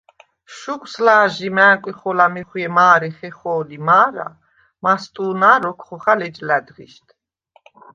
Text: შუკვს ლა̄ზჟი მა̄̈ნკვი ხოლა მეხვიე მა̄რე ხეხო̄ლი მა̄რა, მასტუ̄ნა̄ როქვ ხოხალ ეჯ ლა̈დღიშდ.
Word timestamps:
შუკვს 0.59 0.93
ლა̄ზჟი 1.05 1.49
მა̄̈ნკვი 1.57 1.93
ხოლა 1.99 2.27
მეხვიე 2.33 2.69
მა̄რე 2.77 3.09
ხეხო̄ლი 3.17 3.77
მა̄რა, 3.87 4.27
მასტუ̄ნა̄ 4.83 5.59
როქვ 5.63 5.81
ხოხალ 5.87 6.19
ეჯ 6.27 6.35
ლა̈დღიშდ. 6.47 7.07